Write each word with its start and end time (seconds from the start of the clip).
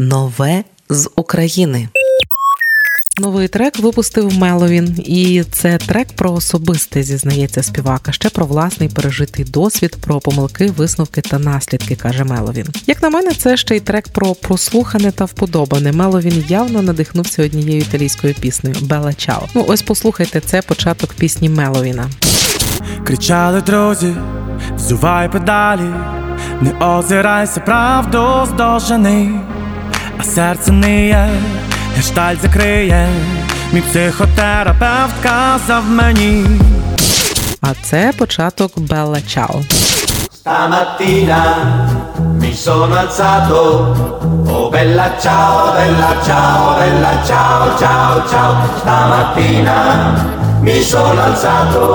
Нове 0.00 0.64
з 0.88 1.10
України. 1.16 1.88
Новий 3.20 3.48
трек 3.48 3.78
випустив 3.78 4.38
Меловін, 4.38 4.94
і 4.98 5.44
це 5.52 5.78
трек 5.78 6.08
про 6.16 6.32
особисте 6.32 7.02
зізнається 7.02 7.62
співака, 7.62 8.12
ще 8.12 8.30
про 8.30 8.46
власний 8.46 8.88
пережитий 8.88 9.44
досвід, 9.44 9.96
про 10.00 10.20
помилки, 10.20 10.66
висновки 10.66 11.20
та 11.20 11.38
наслідки, 11.38 11.96
каже 11.96 12.24
Меловін. 12.24 12.66
Як 12.86 13.02
на 13.02 13.10
мене, 13.10 13.30
це 13.30 13.56
ще 13.56 13.76
й 13.76 13.80
трек 13.80 14.08
про 14.08 14.34
прослухане 14.34 15.12
та 15.12 15.24
вподобане. 15.24 15.92
Меловін 15.92 16.44
явно 16.48 16.82
надихнувся 16.82 17.44
однією 17.44 17.80
італійською 17.80 18.34
піснею 18.34 18.76
Бела 18.80 19.14
Чао. 19.14 19.48
Ну 19.54 19.64
ось 19.68 19.82
послухайте, 19.82 20.40
це 20.40 20.62
початок 20.62 21.14
пісні 21.14 21.48
Меловіна. 21.48 22.10
Кричали 23.04 23.60
друзі, 23.60 24.14
взувай 24.76 25.32
педалі, 25.32 25.94
не 26.60 26.86
озирайся, 26.86 27.60
правду 27.60 28.46
здовжений, 28.54 29.30
а 30.18 30.24
серце 30.24 30.72
не 30.72 31.06
є, 31.06 31.28
гештальт 31.96 32.42
закриє, 32.42 33.08
мій 33.72 33.80
психотерапевт 33.80 35.14
казав 35.22 35.84
мені. 35.88 36.46
А 37.60 37.68
це 37.82 38.12
початок 38.18 38.72
Белла 38.76 39.20
Чао. 39.20 39.60
Stamattina 40.48 41.42
mi 42.40 42.54
sono 42.54 42.94
alzato, 43.04 43.60
oh 44.48 44.70
bella 44.70 45.08
ciao, 45.24 45.74
bella 45.76 46.12
ciao, 46.26 46.60
bella 46.78 47.12
ciao, 47.28 47.62
ciao, 47.80 48.14
ciao. 48.30 48.52
Stamattina 48.80 49.76
mi 50.62 50.80
sono 50.82 51.20
alzato 51.28 51.86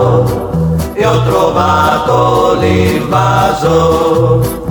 e 0.94 1.04
ho 1.04 1.24
trovato 1.24 2.58
l'invaso. 2.62 4.63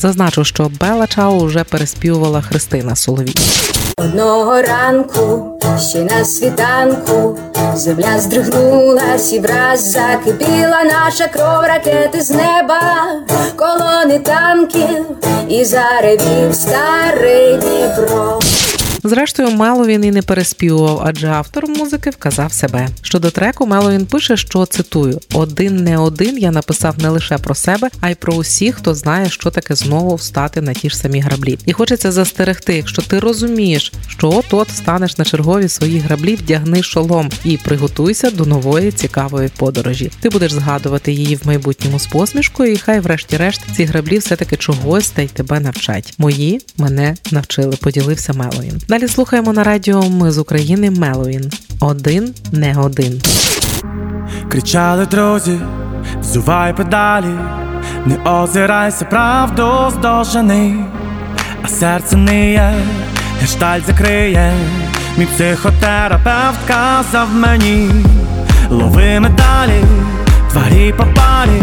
Зазначу, 0.00 0.44
що 0.44 0.70
Белла 0.80 1.06
Чао 1.06 1.44
вже 1.44 1.64
переспівувала 1.64 2.42
Христина 2.42 2.96
Соловій. 2.96 3.34
Одного 3.96 4.62
ранку, 4.62 5.58
ще 5.78 5.98
на 5.98 6.24
світанку, 6.24 7.38
земля 7.74 8.18
здригнулась 8.18 9.32
і 9.32 9.40
враз 9.40 9.90
закипіла 9.90 10.84
наша 10.84 11.28
кров 11.28 11.62
ракети 11.62 12.20
з 12.20 12.30
неба, 12.30 12.80
колони 13.56 14.18
танків 14.18 15.06
і 15.48 15.64
заревів 15.64 16.54
старий 16.54 17.56
Дніпро. 17.56 18.39
Зрештою, 19.04 19.50
Меловін 19.50 20.04
і 20.04 20.10
не 20.10 20.22
переспівував, 20.22 21.02
адже 21.04 21.28
автор 21.28 21.68
музики 21.68 22.10
вказав 22.10 22.52
себе. 22.52 22.88
Щодо 23.02 23.30
треку, 23.30 23.66
Меловін 23.66 24.06
пише, 24.06 24.36
що 24.36 24.66
цитую: 24.66 25.20
один 25.34 25.76
не 25.76 25.98
один 25.98 26.38
я 26.38 26.50
написав 26.50 26.94
не 26.98 27.08
лише 27.08 27.38
про 27.38 27.54
себе, 27.54 27.88
а 28.00 28.10
й 28.10 28.14
про 28.14 28.34
усіх, 28.34 28.74
хто 28.74 28.94
знає, 28.94 29.30
що 29.30 29.50
таке 29.50 29.74
знову 29.74 30.14
встати 30.14 30.60
на 30.60 30.74
ті 30.74 30.90
ж 30.90 30.96
самі 30.96 31.20
граблі. 31.20 31.58
І 31.66 31.72
хочеться 31.72 32.12
застерегти, 32.12 32.76
якщо 32.76 33.02
ти 33.02 33.20
розумієш, 33.20 33.92
що 34.08 34.30
от 34.30 34.54
от 34.54 34.68
станеш 34.70 35.18
на 35.18 35.24
чергові 35.24 35.68
свої 35.68 35.98
граблі, 35.98 36.34
вдягни 36.34 36.82
шолом 36.82 37.30
і 37.44 37.56
приготуйся 37.56 38.30
до 38.30 38.44
нової 38.44 38.92
цікавої 38.92 39.48
подорожі. 39.56 40.10
Ти 40.20 40.28
будеш 40.28 40.52
згадувати 40.52 41.12
її 41.12 41.36
в 41.36 41.46
майбутньому 41.46 41.98
з 41.98 42.06
посмішкою, 42.06 42.72
і 42.72 42.76
хай, 42.76 43.00
врешті-решт, 43.00 43.62
ці 43.76 43.84
граблі 43.84 44.18
все-таки 44.18 44.56
чогось 44.56 45.10
та 45.10 45.22
й 45.22 45.26
тебе 45.26 45.60
навчать. 45.60 46.14
Мої 46.18 46.60
мене 46.76 47.16
навчили, 47.30 47.76
поділився 47.76 48.32
Меловін. 48.32 48.82
Далі 48.90 49.08
слухаємо 49.08 49.52
на 49.52 49.64
радіо 49.64 50.02
Ми 50.10 50.30
з 50.30 50.38
України 50.38 50.90
Меловін. 50.90 51.50
Один 51.80 52.34
не 52.52 52.78
один. 52.78 53.22
Кричали 54.48 55.06
друзі, 55.06 55.58
взувай 56.20 56.76
педалі, 56.76 57.34
не 58.06 58.30
озирайся, 58.30 59.04
правду 59.04 59.90
здовжений, 59.90 60.74
а 61.62 61.68
серце 61.68 62.16
не 62.16 62.52
є, 62.52 62.72
гештальт 63.40 63.86
закриє, 63.86 64.52
мій 65.18 65.26
психотерапевт 65.26 66.58
казав 66.68 67.28
мені, 67.34 67.90
лови 68.70 69.20
медалі, 69.20 69.84
тварі 70.50 70.94
попалі, 70.96 71.62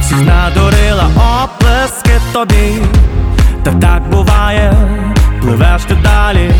всіх 0.00 0.18
надурила 0.22 1.10
оплески 1.16 2.12
тобі, 2.32 2.72
та 3.64 3.72
так 3.72 4.10
буває, 4.10 4.74
пливеш 5.40 5.82
ти 5.84 5.94
далі, 6.02 6.50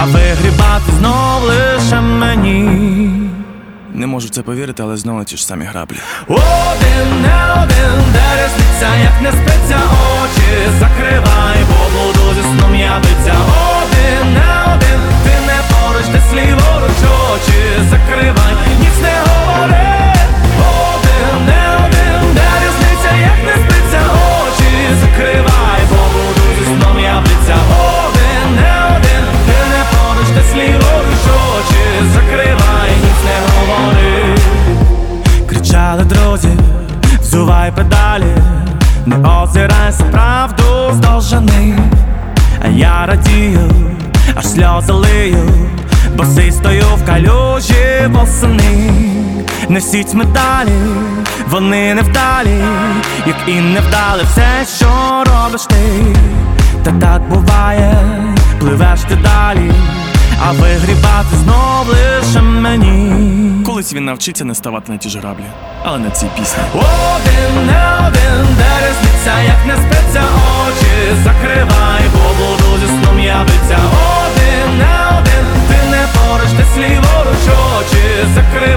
а 0.00 0.04
вигрібати 0.04 0.92
знов 0.98 1.42
лише 1.42 2.00
мені. 2.00 2.70
Не 3.94 4.06
можу 4.06 4.26
в 4.26 4.30
це 4.30 4.42
повірити, 4.42 4.82
але 4.82 4.96
знову 4.96 5.24
ті 5.24 5.36
ж 5.36 5.46
самі 5.46 5.64
граблі. 5.64 5.96
Один 6.28 7.22
не 7.22 7.62
один, 7.62 8.13
Кричали 35.94 36.04
друзі, 36.04 36.48
взувай 37.20 37.72
педалі, 37.72 38.36
не 39.06 39.16
озирайся, 39.16 40.04
правду 40.04 40.64
а 42.64 42.68
я 42.68 43.06
радію, 43.06 43.70
аж 44.34 44.46
сльози 44.46 44.92
лию, 44.92 45.50
босий 46.16 46.52
стою 46.52 46.84
в 46.96 47.06
калюжі 47.06 48.08
восени, 48.08 48.90
несіть 49.68 50.14
медалі, 50.14 50.78
вони 51.50 51.94
невдалі, 51.94 52.64
як 53.26 53.36
і 53.46 53.60
невдали 53.60 54.22
все, 54.22 54.76
що 54.76 55.24
робиш 55.26 55.62
ти, 55.62 56.16
та 56.82 56.90
так 56.90 57.28
буває, 57.28 57.96
пливеш 58.60 59.00
ти 59.00 59.14
далі, 59.14 59.72
а 60.46 60.52
вигрібати 60.52 61.36
знов. 61.44 61.64
Колись 63.84 63.94
він 63.94 64.04
навчиться 64.04 64.44
не 64.44 64.54
ставати 64.54 64.92
на 64.92 64.98
ті 64.98 65.08
ж 65.08 65.18
граблі, 65.18 65.44
але 65.82 65.98
на 65.98 66.10
цій 66.10 66.26
пісні. 66.38 66.62
Один 66.74 67.66
не 67.66 68.06
один, 68.06 68.46
де 68.56 68.70
різниця, 68.86 69.42
як 69.46 69.66
не 69.66 69.76
спиться 69.76 70.22
очі, 70.66 71.22
закривай, 71.24 72.02
бо 72.12 72.44
буду 72.44 72.78
зі 72.80 72.86
сном 72.86 73.20
явиться. 73.20 73.78
Один 74.26 74.78
не 74.78 75.18
один, 75.18 75.46
ти 75.68 75.90
не 75.90 76.06
поруч 76.14 76.48
ти 76.48 76.64
сліворуч 76.74 77.44
очі, 77.78 78.26
закривай. 78.34 78.73